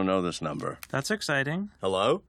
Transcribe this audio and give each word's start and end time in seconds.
don't 0.00 0.06
know 0.06 0.22
this 0.22 0.42
number. 0.42 0.78
That's 0.90 1.10
exciting. 1.10 1.68
Hello? 1.82 2.22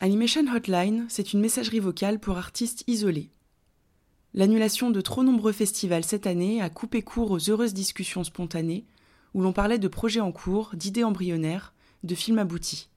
Animation 0.00 0.46
Hotline, 0.46 1.06
c'est 1.08 1.32
une 1.32 1.40
messagerie 1.40 1.80
vocale 1.80 2.18
pour 2.18 2.38
artistes 2.38 2.84
isolés. 2.86 3.30
L'annulation 4.34 4.90
de 4.90 5.00
trop 5.00 5.24
nombreux 5.24 5.52
festivals 5.52 6.04
cette 6.04 6.26
année 6.26 6.62
a 6.62 6.70
coupé 6.70 7.02
court 7.02 7.30
aux 7.30 7.50
heureuses 7.50 7.74
discussions 7.74 8.24
spontanées 8.24 8.84
où 9.34 9.42
l'on 9.42 9.52
parlait 9.52 9.78
de 9.78 9.88
projets 9.88 10.20
en 10.20 10.32
cours, 10.32 10.70
d'idées 10.74 11.04
embryonnaires, 11.04 11.74
de 12.02 12.14
films 12.14 12.38
aboutis. 12.38 12.88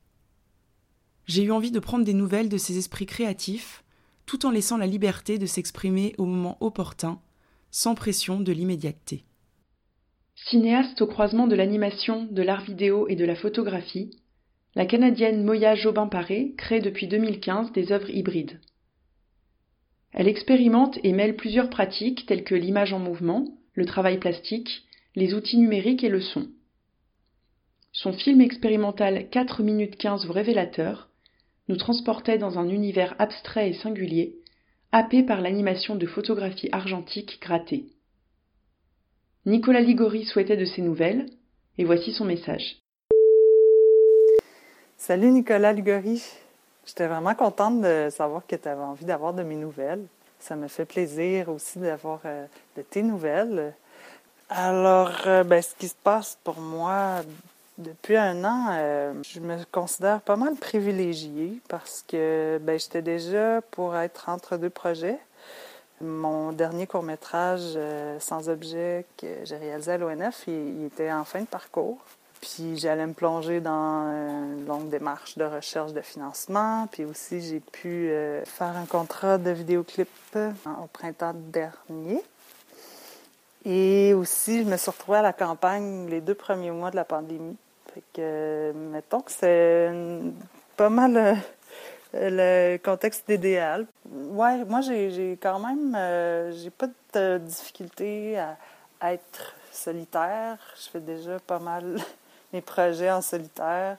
J'ai 1.25 1.43
eu 1.43 1.51
envie 1.51 1.71
de 1.71 1.79
prendre 1.79 2.05
des 2.05 2.13
nouvelles 2.13 2.49
de 2.49 2.57
ces 2.57 2.77
esprits 2.77 3.05
créatifs, 3.05 3.83
tout 4.25 4.45
en 4.45 4.51
laissant 4.51 4.77
la 4.77 4.87
liberté 4.87 5.37
de 5.37 5.45
s'exprimer 5.45 6.15
au 6.17 6.25
moment 6.25 6.57
opportun, 6.61 7.19
sans 7.69 7.95
pression 7.95 8.39
de 8.39 8.51
l'immédiateté. 8.51 9.25
Cinéaste 10.35 11.01
au 11.01 11.07
croisement 11.07 11.47
de 11.47 11.55
l'animation, 11.55 12.27
de 12.31 12.41
l'art 12.41 12.63
vidéo 12.63 13.07
et 13.09 13.15
de 13.15 13.25
la 13.25 13.35
photographie, 13.35 14.11
la 14.73 14.85
Canadienne 14.85 15.43
Moya 15.43 15.75
Jobin-Paré 15.75 16.53
crée 16.57 16.79
depuis 16.79 17.07
2015 17.07 17.73
des 17.73 17.91
œuvres 17.91 18.09
hybrides. 18.09 18.59
Elle 20.13 20.27
expérimente 20.27 20.97
et 21.03 21.11
mêle 21.11 21.35
plusieurs 21.35 21.69
pratiques 21.69 22.25
telles 22.25 22.43
que 22.43 22.55
l'image 22.55 22.93
en 22.93 22.99
mouvement, 22.99 23.45
le 23.73 23.85
travail 23.85 24.17
plastique, 24.17 24.83
les 25.15 25.33
outils 25.33 25.57
numériques 25.57 26.03
et 26.03 26.09
le 26.09 26.21
son. 26.21 26.47
Son 27.91 28.13
film 28.13 28.39
expérimental 28.39 29.29
4 29.29 29.61
minutes 29.63 29.97
15 29.97 30.25
ou 30.27 30.31
révélateur 30.31 31.09
nous 31.67 31.75
transportait 31.75 32.37
dans 32.37 32.57
un 32.57 32.69
univers 32.69 33.15
abstrait 33.19 33.69
et 33.69 33.73
singulier, 33.73 34.35
happé 34.93 35.23
par 35.23 35.41
l'animation 35.41 35.95
de 35.95 36.05
photographie 36.05 36.69
argentique 36.71 37.39
grattée. 37.41 37.87
Nicolas 39.45 39.81
Ligori 39.81 40.25
souhaitait 40.25 40.57
de 40.57 40.65
ses 40.65 40.81
nouvelles, 40.81 41.25
et 41.77 41.83
voici 41.83 42.13
son 42.13 42.25
message. 42.25 42.80
Salut 45.03 45.31
Nicolas 45.31 45.73
Ligori. 45.73 46.23
J'étais 46.85 47.07
vraiment 47.07 47.33
contente 47.33 47.81
de 47.81 48.09
savoir 48.11 48.45
que 48.45 48.55
tu 48.55 48.69
avais 48.69 48.83
envie 48.83 49.03
d'avoir 49.03 49.33
de 49.33 49.41
mes 49.41 49.55
nouvelles. 49.55 50.05
Ça 50.39 50.55
me 50.55 50.67
fait 50.67 50.85
plaisir 50.85 51.49
aussi 51.49 51.79
d'avoir 51.79 52.19
euh, 52.25 52.45
de 52.77 52.83
tes 52.83 53.01
nouvelles. 53.01 53.73
Alors, 54.47 55.11
euh, 55.25 55.43
ben, 55.43 55.59
ce 55.59 55.73
qui 55.73 55.87
se 55.87 55.95
passe 55.95 56.37
pour 56.43 56.59
moi 56.59 57.21
depuis 57.79 58.15
un 58.15 58.43
an, 58.43 58.67
euh, 58.73 59.13
je 59.23 59.39
me 59.39 59.57
considère 59.71 60.21
pas 60.21 60.35
mal 60.35 60.55
privilégiée 60.55 61.59
parce 61.67 62.05
que 62.07 62.59
ben, 62.61 62.79
j'étais 62.79 63.01
déjà 63.01 63.61
pour 63.71 63.95
être 63.95 64.29
entre 64.29 64.55
deux 64.55 64.69
projets. 64.69 65.17
Mon 65.99 66.51
dernier 66.51 66.85
court-métrage 66.85 67.75
sans 68.19 68.49
objet 68.49 69.07
que 69.17 69.25
j'ai 69.45 69.57
réalisé 69.57 69.93
à 69.93 69.97
l'ONF, 69.97 70.43
il, 70.45 70.85
était 70.85 71.11
en 71.11 71.23
fin 71.23 71.41
de 71.41 71.47
parcours. 71.47 71.97
Puis 72.41 72.77
j'allais 72.77 73.05
me 73.05 73.13
plonger 73.13 73.61
dans 73.61 74.07
une 74.09 74.65
longue 74.65 74.89
démarche 74.89 75.37
de 75.37 75.45
recherche 75.45 75.93
de 75.93 76.01
financement. 76.01 76.87
Puis 76.91 77.05
aussi, 77.05 77.39
j'ai 77.39 77.59
pu 77.59 78.09
euh, 78.09 78.43
faire 78.45 78.75
un 78.75 78.85
contrat 78.85 79.37
de 79.37 79.51
vidéoclip 79.51 80.09
au 80.35 80.87
printemps 80.91 81.35
dernier. 81.35 82.23
Et 83.63 84.15
aussi, 84.15 84.63
je 84.63 84.67
me 84.67 84.75
suis 84.75 84.89
retrouvée 84.89 85.19
à 85.19 85.21
la 85.21 85.33
campagne 85.33 86.09
les 86.09 86.19
deux 86.19 86.33
premiers 86.33 86.71
mois 86.71 86.89
de 86.89 86.95
la 86.95 87.05
pandémie. 87.05 87.57
Fait 87.93 88.03
que, 88.13 88.71
mettons 88.73 89.21
que 89.21 89.31
c'est 89.31 89.91
pas 90.75 90.89
mal 90.89 91.15
euh, 91.17 91.35
le 92.13 92.77
contexte 92.77 93.29
idéal. 93.29 93.85
Ouais, 94.09 94.65
moi, 94.65 94.81
j'ai 94.81 95.37
quand 95.39 95.59
même, 95.59 95.93
euh, 95.95 96.51
j'ai 96.53 96.71
pas 96.71 96.87
de 97.13 97.37
difficulté 97.37 98.39
à 98.99 99.13
être 99.13 99.53
solitaire. 99.71 100.57
Je 100.83 100.89
fais 100.89 100.99
déjà 100.99 101.37
pas 101.39 101.59
mal 101.59 101.97
mes 102.53 102.61
projets 102.61 103.11
en 103.11 103.21
solitaire. 103.21 103.97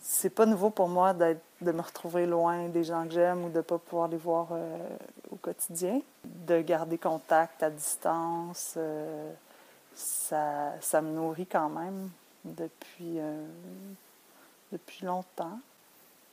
C'est 0.00 0.30
pas 0.30 0.46
nouveau 0.46 0.70
pour 0.70 0.88
moi 0.88 1.12
de 1.12 1.36
me 1.60 1.80
retrouver 1.80 2.26
loin 2.26 2.68
des 2.68 2.84
gens 2.84 3.06
que 3.06 3.12
j'aime 3.12 3.44
ou 3.44 3.50
de 3.50 3.58
ne 3.58 3.62
pas 3.62 3.78
pouvoir 3.78 4.08
les 4.08 4.16
voir 4.16 4.48
euh, 4.52 4.78
au 5.30 5.36
quotidien. 5.36 6.00
De 6.24 6.60
garder 6.60 6.98
contact 6.98 7.62
à 7.62 7.70
distance, 7.70 8.74
euh, 8.76 9.30
ça, 9.94 10.72
ça, 10.80 11.02
me 11.02 11.10
nourrit 11.10 11.46
quand 11.46 11.68
même 11.68 12.10
depuis, 12.44 13.18
euh, 13.18 13.44
depuis 14.72 15.04
longtemps. 15.04 15.60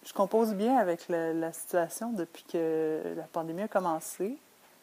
Je 0.06 0.14
compose 0.14 0.54
bien 0.54 0.78
avec 0.78 1.10
la 1.10 1.52
situation 1.52 2.14
depuis 2.14 2.44
que 2.44 3.02
la 3.18 3.24
pandémie 3.24 3.64
a 3.64 3.68
commencé. 3.68 4.38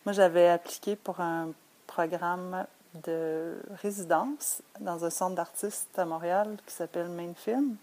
Moi, 0.05 0.13
j'avais 0.13 0.49
appliqué 0.49 0.95
pour 0.95 1.21
un 1.21 1.49
programme 1.87 2.67
de 3.05 3.57
résidence 3.83 4.63
dans 4.81 5.05
un 5.05 5.11
centre 5.11 5.35
d'artistes 5.35 5.99
à 5.99 6.05
Montréal 6.05 6.57
qui 6.67 6.75
s'appelle 6.75 7.09
Main 7.09 7.35
Film. 7.35 7.77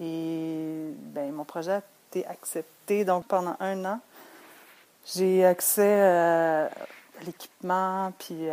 Et 0.00 0.90
ben, 0.96 1.32
mon 1.32 1.44
projet 1.44 1.72
a 1.72 1.82
été 2.10 2.26
accepté. 2.26 3.04
Donc 3.04 3.26
pendant 3.26 3.56
un 3.60 3.84
an, 3.84 4.00
j'ai 5.04 5.44
accès 5.44 6.02
à 6.02 6.70
l'équipement, 7.24 8.12
puis 8.18 8.48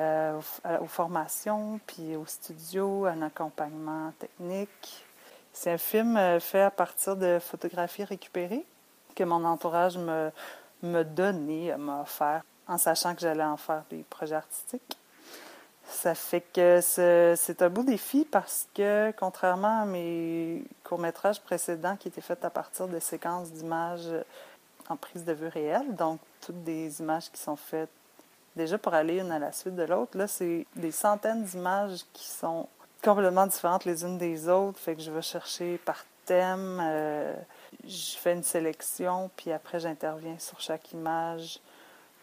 aux 0.82 0.88
formations, 0.88 1.80
puis 1.86 2.16
au 2.16 2.26
studio, 2.26 3.06
un 3.06 3.22
accompagnement 3.22 4.12
technique. 4.20 5.06
C'est 5.54 5.72
un 5.72 5.78
film 5.78 6.18
euh, 6.18 6.40
fait 6.40 6.62
à 6.62 6.72
partir 6.72 7.16
de 7.16 7.38
photographies 7.40 8.04
récupérées 8.04 8.66
que 9.16 9.24
mon 9.24 9.46
entourage 9.46 9.98
me, 9.98 10.32
me 10.82 11.04
donnait, 11.04 11.78
m'a 11.78 12.02
offert, 12.02 12.42
en 12.68 12.80
sachant 12.80 13.14
que 13.14 13.22
j'allais 13.22 13.44
en 13.44 13.58
faire 13.58 13.84
des 13.92 14.04
projets 14.10 14.36
artistiques. 14.36 14.98
Ça 15.88 16.16
fait 16.16 16.42
que 16.42 16.80
c'est 16.82 17.62
un 17.62 17.70
beau 17.70 17.84
défi 17.84 18.26
parce 18.30 18.68
que, 18.74 19.12
contrairement 19.18 19.82
à 19.82 19.86
mes 19.86 20.64
courts-métrages 20.84 21.42
précédents 21.42 21.98
qui 21.98 22.08
étaient 22.08 22.22
faits 22.22 22.46
à 22.46 22.50
partir 22.50 22.88
de 22.88 23.00
séquences 23.00 23.52
d'images 23.52 24.10
en 24.90 24.96
prise 24.96 25.26
de 25.26 25.34
vue 25.34 25.48
réelle, 25.48 25.96
donc 25.96 26.20
toutes 26.42 26.64
des 26.64 27.00
images 27.00 27.30
qui 27.32 27.40
sont 27.40 27.56
faites 27.56 27.90
déjà 28.56 28.78
pour 28.78 28.94
aller 28.94 29.20
une 29.20 29.32
à 29.32 29.40
la 29.40 29.52
suite 29.52 29.76
de 29.76 29.84
l'autre, 29.84 30.18
là, 30.18 30.28
c'est 30.28 30.66
des 30.76 30.92
centaines 30.92 31.44
d'images 31.44 32.02
qui 32.14 32.28
sont 32.28 32.68
complètement 33.04 33.48
différentes 33.48 33.86
les 33.86 34.04
unes 34.04 34.18
des 34.18 34.48
autres. 34.48 34.80
Fait 34.80 34.96
que 34.96 35.02
je 35.02 35.12
vais 35.12 35.22
chercher 35.22 35.78
par 35.80 36.06
thème, 36.26 36.80
euh, 36.82 37.36
je 37.86 38.18
fais 38.18 38.34
une 38.34 38.44
sélection, 38.44 39.30
puis 39.36 39.52
après 39.52 39.80
j'interviens 39.80 40.40
sur 40.40 40.60
chaque 40.62 40.92
image 40.94 41.60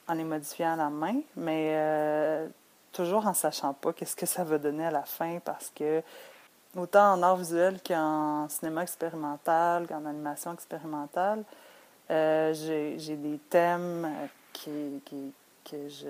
en 0.09 0.15
les 0.15 0.25
modifiant 0.25 0.73
à 0.73 0.77
la 0.77 0.91
main. 0.91 1.21
Mais 1.37 1.73
euh, 1.75 2.49
toujours 2.93 3.27
en 3.27 3.35
sachant 3.35 3.75
pas 3.75 3.93
qu'est-ce 3.93 4.17
que 4.17 4.27
ça 4.27 4.45
va 4.45 4.59
donner 4.59 4.87
à 4.87 4.91
la 4.91 5.03
fin 5.03 5.39
parce 5.45 5.71
que 5.75 6.03
autant 6.77 7.15
en 7.15 7.23
art 7.23 7.37
visuel 7.37 7.81
qu'en 7.87 8.49
cinéma 8.49 8.83
expérimental, 8.83 9.87
qu'en 9.87 10.05
animation 10.05 10.53
expérimentale, 10.53 11.45
euh, 12.11 12.53
j'ai 12.55 13.17
des 13.17 13.39
thèmes 13.51 14.09
qui, 14.53 15.03
que 15.65 15.89
je 15.89 16.09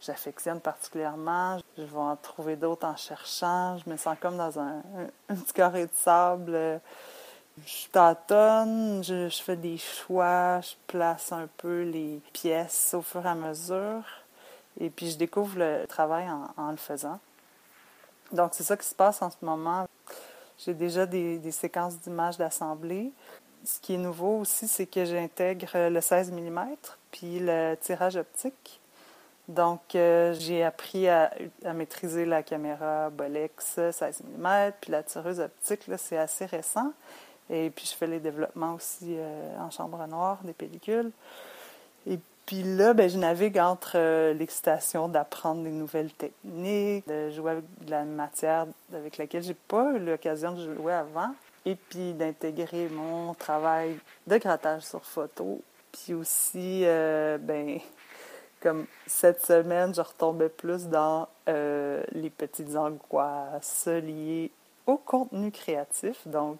j'affectionne 0.00 0.60
particulièrement. 0.60 1.58
Je 1.78 1.82
vais 1.82 1.96
en 1.96 2.16
trouver 2.16 2.56
d'autres 2.56 2.86
en 2.86 2.96
cherchant. 2.96 3.78
Je 3.78 3.88
me 3.88 3.96
sens 3.96 4.16
comme 4.20 4.36
dans 4.36 4.58
un, 4.58 4.82
petit 5.28 5.52
carré 5.54 5.86
de 5.86 5.94
sable. 5.94 6.80
Je 7.64 7.88
tâtonne, 7.92 9.02
je, 9.04 9.28
je 9.28 9.42
fais 9.42 9.56
des 9.56 9.78
choix, 9.78 10.60
je 10.60 10.74
place 10.88 11.30
un 11.30 11.48
peu 11.56 11.82
les 11.82 12.20
pièces 12.32 12.94
au 12.94 13.02
fur 13.02 13.24
et 13.24 13.28
à 13.28 13.34
mesure. 13.34 14.02
Et 14.80 14.90
puis, 14.90 15.10
je 15.10 15.16
découvre 15.16 15.58
le 15.58 15.86
travail 15.86 16.26
en, 16.56 16.70
le 16.70 16.76
faisant. 16.76 17.20
Donc, 18.32 18.50
c'est 18.54 18.64
ça 18.64 18.76
qui 18.76 18.86
se 18.86 18.94
passe 18.94 19.22
en 19.22 19.30
ce 19.30 19.36
moment. 19.42 19.86
J'ai 20.58 20.74
déjà 20.74 21.06
des, 21.06 21.50
séquences 21.52 22.00
d'images 22.00 22.38
d'assemblée. 22.38 23.12
Ce 23.64 23.80
qui 23.80 23.94
est 23.94 23.98
nouveau 23.98 24.40
aussi, 24.40 24.68
c'est 24.68 24.86
que 24.86 25.04
j'intègre 25.04 25.88
le 25.88 26.00
16 26.00 26.32
mm 26.32 26.76
puis 27.10 27.38
le 27.40 27.76
tirage 27.80 28.16
optique. 28.16 28.80
Donc, 29.46 29.94
euh, 29.94 30.34
j'ai 30.34 30.64
appris 30.64 31.08
à, 31.08 31.30
maîtriser 31.74 32.24
la 32.24 32.42
caméra 32.42 33.10
Bolex 33.10 33.78
16 33.92 34.22
mm, 34.36 34.72
puis 34.80 34.90
la 34.90 35.02
tireuse 35.02 35.38
optique, 35.38 35.82
c'est 35.98 36.18
assez 36.18 36.46
récent. 36.46 36.92
Et 37.50 37.70
puis, 37.70 37.86
je 37.86 37.94
fais 37.94 38.06
les 38.06 38.20
développements 38.20 38.74
aussi 38.74 39.16
euh, 39.16 39.58
en 39.58 39.70
chambre 39.70 40.04
noire 40.06 40.38
des 40.42 40.54
pellicules. 40.54 41.12
Puis 42.46 42.62
là, 42.62 42.92
ben, 42.92 43.08
je 43.08 43.16
navigue 43.16 43.58
entre 43.58 43.92
euh, 43.96 44.34
l'excitation 44.34 45.08
d'apprendre 45.08 45.62
des 45.62 45.70
nouvelles 45.70 46.12
techniques, 46.12 47.06
de 47.08 47.30
jouer 47.30 47.52
avec 47.52 47.64
de 47.84 47.90
la 47.90 48.04
matière 48.04 48.66
avec 48.92 49.16
laquelle 49.16 49.42
j'ai 49.42 49.54
pas 49.54 49.92
eu 49.94 49.98
l'occasion 49.98 50.52
de 50.52 50.74
jouer 50.74 50.92
avant, 50.92 51.34
et 51.64 51.74
puis 51.74 52.12
d'intégrer 52.12 52.88
mon 52.88 53.32
travail 53.34 53.96
de 54.26 54.36
grattage 54.36 54.82
sur 54.82 55.04
photo. 55.04 55.62
Puis 55.92 56.12
aussi, 56.12 56.82
euh, 56.84 57.38
ben, 57.38 57.78
comme 58.60 58.86
cette 59.06 59.44
semaine, 59.44 59.94
je 59.94 60.02
retombais 60.02 60.50
plus 60.50 60.88
dans 60.88 61.28
euh, 61.48 62.02
les 62.12 62.30
petites 62.30 62.76
angoisses 62.76 63.86
liées 63.86 64.50
au 64.86 64.98
contenu 64.98 65.50
créatif. 65.50 66.28
Donc, 66.28 66.58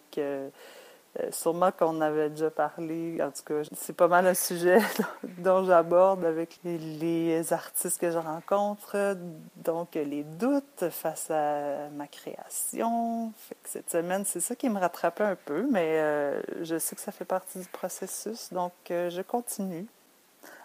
Euh, 1.21 1.29
sûrement 1.31 1.71
qu'on 1.71 2.01
avait 2.01 2.29
déjà 2.31 2.51
parlé. 2.51 3.23
En 3.23 3.31
tout 3.31 3.45
cas, 3.45 3.69
c'est 3.73 3.93
pas 3.93 4.09
mal 4.09 4.27
un 4.27 4.35
sujet 4.35 4.79
dont 5.39 5.65
j'aborde 5.65 6.25
avec 6.25 6.59
les 6.65 7.53
artistes 7.53 8.01
que 8.01 8.11
je 8.11 8.19
rencontre. 8.19 9.17
Donc, 9.57 9.95
les 9.95 10.25
doutes 10.25 10.89
face 10.91 11.31
à 11.31 11.89
ma 11.91 12.09
création. 12.09 13.33
Cette 13.63 13.91
semaine, 13.91 14.25
c'est 14.25 14.41
ça 14.41 14.57
qui 14.57 14.69
me 14.69 14.79
rattrapait 14.81 15.23
un 15.23 15.37
peu, 15.37 15.65
mais 15.71 16.01
euh, 16.01 16.43
je 16.63 16.79
sais 16.79 16.97
que 16.97 17.03
ça 17.03 17.13
fait 17.13 17.25
partie 17.25 17.61
du 17.61 17.69
processus, 17.69 18.53
donc 18.53 18.73
euh, 18.91 19.09
je 19.09 19.23
continue. 19.23 19.87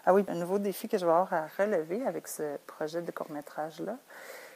Ah 0.04 0.12
oui, 0.12 0.24
un 0.26 0.34
nouveau 0.34 0.58
défi 0.58 0.88
que 0.88 0.98
je 0.98 1.06
vais 1.06 1.12
avoir 1.12 1.32
à 1.32 1.46
relever 1.58 2.04
avec 2.06 2.26
ce 2.26 2.56
projet 2.66 3.02
de 3.02 3.10
court-métrage-là, 3.12 3.96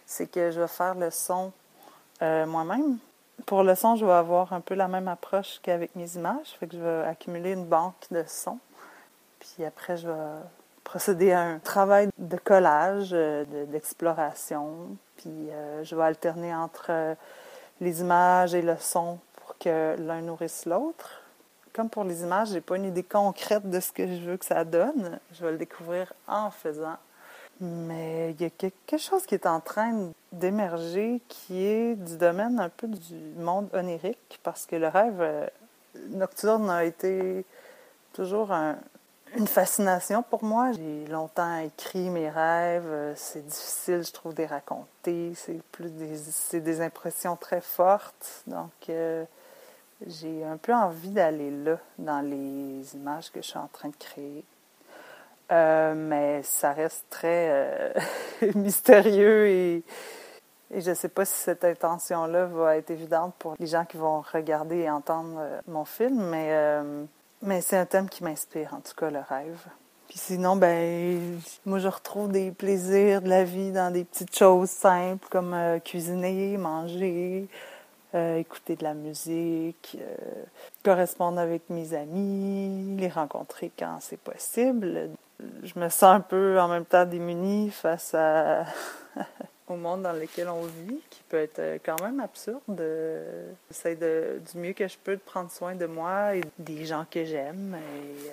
c'est 0.07 0.27
que 0.27 0.51
je 0.51 0.61
vais 0.61 0.69
faire 0.69 0.97
le 0.97 1.11
son 1.11 1.53
moi-même 2.21 2.99
pour 3.47 3.63
le 3.63 3.75
son, 3.75 3.97
je 3.97 4.07
vais 4.07 4.13
avoir 4.13 4.53
un 4.53 4.61
peu 4.61 4.75
la 4.75 4.89
même 4.89 5.09
approche 5.09 5.61
qu'avec 5.63 5.95
mes 5.97 6.17
images. 6.17 6.57
Fait 6.59 6.67
que 6.67 6.77
je 6.77 6.83
vais 6.83 7.03
accumuler 7.03 7.53
une 7.53 7.67
banque 7.67 8.07
de 8.11 8.25
sons. 8.27 8.59
Puis 9.39 9.65
après, 9.65 9.97
je 9.97 10.09
vais 10.09 10.41
procéder 10.85 11.33
à 11.33 11.41
un 11.41 11.59
travail 11.59 12.09
de 12.19 12.37
collage, 12.37 13.11
euh, 13.13 13.45
d'exploration. 13.67 14.97
puis 15.17 15.31
euh, 15.51 15.83
je 15.83 15.97
vais 15.97 16.05
alterner 16.05 16.55
entre 16.55 16.87
euh, 16.91 17.15
les 17.81 18.01
images 18.01 18.55
et 18.55 18.63
le 18.63 18.77
son 18.79 19.19
pour 19.35 19.59
que 19.59 19.97
l'un 19.99 20.21
nourrisse 20.21 20.67
l'autre. 20.67 21.23
Comme 21.75 21.91
pour 21.91 22.05
les 22.05 22.23
images, 22.23 22.49
j'ai 22.49 22.61
pas 22.61 22.77
une 22.77 22.85
idée 22.85 23.03
concrète 23.03 23.69
de 23.69 23.81
ce 23.81 23.91
que 23.91 24.07
je 24.07 24.21
veux 24.21 24.37
que 24.37 24.45
ça 24.45 24.65
donne. 24.65 25.19
Je 25.33 25.45
vais 25.45 25.53
le 25.53 25.59
découvrir 25.59 26.13
en 26.29 26.51
faisant 26.51 26.97
mais 27.61 28.33
il 28.33 28.43
y 28.43 28.45
a 28.45 28.51
quelque 28.51 28.99
chose 28.99 29.27
qui 29.27 29.35
est 29.35 29.47
en 29.47 29.61
train 29.61 30.11
d'émerger 30.33 31.21
qui 31.29 31.65
est 31.65 31.95
du 31.95 32.17
domaine 32.17 32.59
un 32.59 32.69
peu 32.69 32.89
du 32.89 33.15
monde 33.37 33.69
onirique, 33.73 34.41
parce 34.43 34.67
que 34.67 34.77
le 34.77 34.89
rêve 34.89 35.21
euh, 35.21 35.47
nocturne 36.11 36.69
a 36.69 36.85
été 36.85 37.45
toujours 38.13 38.53
une 39.37 39.47
fascination 39.47 40.23
pour 40.23 40.45
moi. 40.45 40.73
J'ai 40.73 41.07
longtemps 41.07 41.59
écrit 41.59 42.11
mes 42.11 42.29
rêves, 42.29 42.87
euh, 42.87 43.13
c'est 43.17 43.47
difficile, 43.47 44.03
je 44.05 44.13
trouve, 44.13 44.35
de 44.35 44.39
les 44.39 44.47
raconter, 44.47 45.33
c'est 45.35 45.63
plus 45.73 45.91
des, 45.91 46.17
c'est 46.17 46.61
des 46.61 46.81
impressions 46.81 47.37
très 47.37 47.61
fortes, 47.61 48.43
donc 48.47 48.73
euh, 48.89 49.25
j'ai 50.07 50.45
un 50.45 50.57
peu 50.57 50.75
envie 50.75 51.11
d'aller 51.11 51.51
là, 51.51 51.79
dans 51.99 52.21
les 52.21 52.95
images 52.95 53.31
que 53.31 53.41
je 53.41 53.49
suis 53.49 53.59
en 53.59 53.69
train 53.69 53.89
de 53.89 53.97
créer. 53.97 54.45
Euh, 55.53 55.95
mais 55.95 56.43
ça 56.43 56.73
reste 56.73 57.05
très 57.11 57.49
euh, 57.51 57.93
mystérieux 58.55 59.49
et, 59.49 59.83
je 60.75 60.91
ne 60.91 60.95
sais 60.95 61.11
pas 61.11 61.25
si 61.25 61.35
cette 61.35 61.63
intention-là 61.63 62.47
va 62.47 62.77
être 62.79 62.91
évidente 62.91 63.35
pour 63.39 63.55
les 63.61 63.67
gens 63.67 63.85
qui 63.85 63.97
vont 63.97 64.23
regarder 64.33 64.79
et 64.79 64.91
entendre 64.91 65.37
euh, 65.39 65.61
mon 65.69 65.85
film, 65.85 66.21
mais, 66.31 66.53
mais 67.43 67.61
c'est 67.61 67.77
un 67.77 67.87
thème 67.87 68.09
qui 68.09 68.25
m'inspire, 68.25 68.75
en 68.75 68.81
tout 68.81 68.95
cas, 68.97 69.09
le 69.09 69.21
rêve. 69.21 69.61
Puis 70.09 70.19
sinon, 70.19 70.57
ben, 70.57 71.39
moi, 71.65 71.79
je 71.79 71.87
retrouve 71.87 72.33
des 72.33 72.51
plaisirs 72.51 73.23
de 73.23 73.29
la 73.29 73.45
vie 73.45 73.71
dans 73.71 73.93
des 73.93 74.05
petites 74.05 74.37
choses 74.37 74.71
simples 74.71 75.29
comme 75.31 75.55
cuisiner, 75.85 76.57
manger, 76.57 77.47
écouter 78.15 78.75
de 78.75 78.83
la 78.83 78.95
musique, 78.95 79.97
correspondre 80.83 81.39
avec 81.39 81.71
mes 81.71 81.95
amis, 81.95 82.97
les 82.99 83.09
rencontrer 83.09 83.71
quand 83.79 83.99
c'est 84.01 84.19
possible 84.19 85.11
je 85.63 85.79
me 85.79 85.89
sens 85.89 86.05
un 86.17 86.21
peu 86.21 86.61
en 86.61 86.69
même 86.69 86.85
temps 86.85 87.05
démunie 87.05 87.71
face 87.71 88.15
au 89.69 89.77
monde 89.77 90.03
dans 90.03 90.13
lequel 90.13 90.49
on 90.49 90.63
vit, 90.63 91.01
qui 91.11 91.23
peut 91.29 91.39
être 91.39 91.59
euh, 91.59 91.79
quand 91.85 92.01
même 92.03 92.21
absurde. 92.21 92.83
J'essaie 93.71 93.97
de, 93.97 94.41
du 94.53 94.59
mieux 94.59 94.73
que 94.73 94.87
je 94.87 94.97
peux 95.03 95.17
de 95.17 95.21
prendre 95.21 95.51
soin 95.51 95.75
de 95.75 95.87
moi 95.87 96.37
et 96.37 96.43
des 96.59 96.85
gens 96.85 97.07
que 97.11 97.25
j'aime. 97.25 97.75
Et 97.75 98.29
euh, 98.29 98.33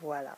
voilà. 0.00 0.36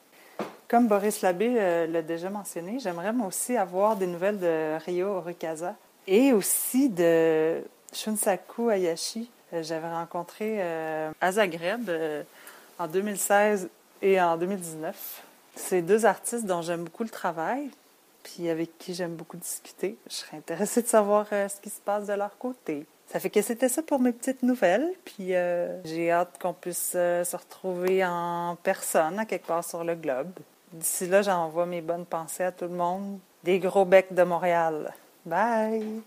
Comme 0.68 0.86
Boris 0.86 1.22
Labbé 1.22 1.54
euh, 1.58 1.86
l'a 1.86 2.02
déjà 2.02 2.28
mentionné, 2.28 2.78
j'aimerais 2.78 3.12
moi 3.12 3.28
aussi 3.28 3.56
avoir 3.56 3.96
des 3.96 4.06
nouvelles 4.06 4.38
de 4.38 4.76
Rio 4.84 5.08
Orikaza 5.08 5.74
et 6.06 6.32
aussi 6.32 6.90
de 6.90 7.62
Shunsaku 7.92 8.70
Hayashi. 8.70 9.30
J'avais 9.50 9.88
rencontré 9.88 10.60
à 11.22 11.32
Zagreb 11.32 11.90
en 12.78 12.86
2016 12.86 13.70
et 14.02 14.20
en 14.20 14.36
2019. 14.36 15.22
C'est 15.58 15.82
deux 15.82 16.06
artistes 16.06 16.46
dont 16.46 16.62
j'aime 16.62 16.84
beaucoup 16.84 17.02
le 17.02 17.10
travail, 17.10 17.68
puis 18.22 18.48
avec 18.48 18.78
qui 18.78 18.94
j'aime 18.94 19.16
beaucoup 19.16 19.36
discuter. 19.36 19.98
Je 20.08 20.14
serais 20.14 20.36
intéressée 20.38 20.82
de 20.82 20.86
savoir 20.86 21.26
euh, 21.32 21.48
ce 21.48 21.60
qui 21.60 21.68
se 21.68 21.80
passe 21.80 22.06
de 22.06 22.12
leur 22.14 22.38
côté. 22.38 22.86
Ça 23.08 23.18
fait 23.20 23.28
que 23.28 23.42
c'était 23.42 23.68
ça 23.68 23.82
pour 23.82 24.00
mes 24.00 24.12
petites 24.12 24.42
nouvelles, 24.42 24.88
puis 25.04 25.34
euh, 25.34 25.82
j'ai 25.84 26.10
hâte 26.10 26.38
qu'on 26.40 26.54
puisse 26.54 26.92
euh, 26.94 27.24
se 27.24 27.36
retrouver 27.36 28.04
en 28.04 28.56
personne 28.62 29.18
à 29.18 29.24
quelque 29.24 29.46
part 29.46 29.64
sur 29.64 29.82
le 29.82 29.94
globe. 29.94 30.30
D'ici 30.72 31.06
là, 31.06 31.22
j'envoie 31.22 31.66
mes 31.66 31.80
bonnes 31.80 32.06
pensées 32.06 32.44
à 32.44 32.52
tout 32.52 32.66
le 32.66 32.74
monde. 32.74 33.18
Des 33.44 33.58
gros 33.58 33.84
becs 33.84 34.14
de 34.14 34.22
Montréal. 34.22 34.94
Bye! 35.26 36.02